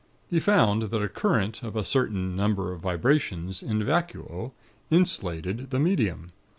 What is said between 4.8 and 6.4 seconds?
'insulated' the medium.